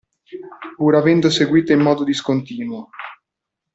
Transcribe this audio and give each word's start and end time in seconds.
Pur 0.77 0.95
avendo 0.95 1.29
seguito 1.29 1.73
in 1.73 1.81
modo 1.81 2.03
discontinuo. 2.03 2.89